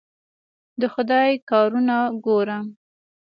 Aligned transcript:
د 0.79 0.81
خدای 0.93 1.29
کارونه 1.49 1.97
ګوره. 2.25 2.59